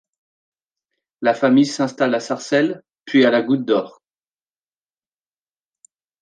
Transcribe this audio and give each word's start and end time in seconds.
La 1.21 1.35
famille 1.35 1.67
s'installe 1.67 2.15
à 2.15 2.19
Sarcelles, 2.19 2.81
puis 3.05 3.23
à 3.23 3.29
la 3.29 3.43
Goutte-d'Or. 3.43 4.01